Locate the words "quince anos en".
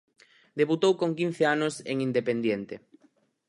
1.19-1.97